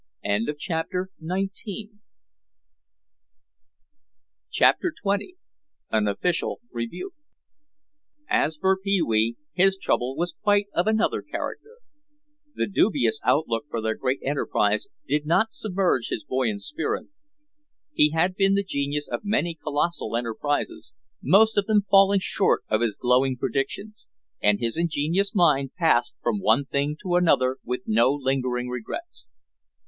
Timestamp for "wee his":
9.03-9.77